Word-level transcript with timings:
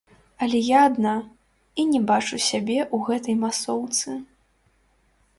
Але 0.43 0.59
я 0.67 0.77
адна, 0.89 1.11
і 1.83 1.85
не 1.91 1.99
бачу 2.11 2.39
сябе 2.45 2.77
ў 2.95 3.09
гэтай 3.09 3.35
масоўцы. 3.43 4.15